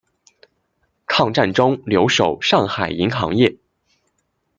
[1.05, 3.55] 抗战中留守上海银行业。